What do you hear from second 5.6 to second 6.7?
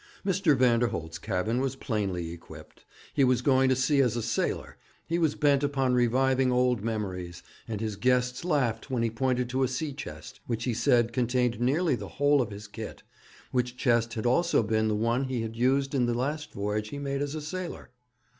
upon reviving